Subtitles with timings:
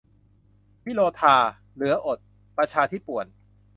[0.85, 2.17] วโรทาห์ เหลืออด
[2.57, 3.25] ประชาธิป่วน